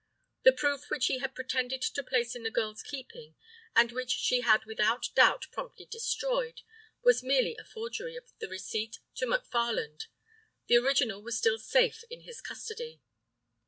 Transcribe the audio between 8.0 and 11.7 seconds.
of the receipt to McFarland. The original was still